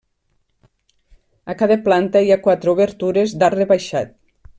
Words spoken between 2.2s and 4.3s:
hi ha quatre obertures d'arc rebaixat.